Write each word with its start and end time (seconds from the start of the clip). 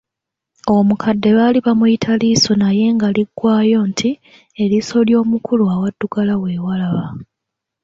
Omukadde 0.75 1.29
baali 1.37 1.59
bamuyita 1.65 2.11
Liiso 2.21 2.53
naye 2.61 2.85
nga 2.95 3.07
liggwaayo 3.15 3.79
nti, 3.89 4.09
Eriiso 4.61 4.97
ly’omukulu 5.07 5.63
awaddugala 5.75 6.33
weewalaba. 6.41 7.03